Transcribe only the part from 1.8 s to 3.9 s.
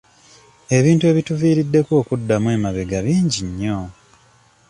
okuddamu emabega bingi nnyo.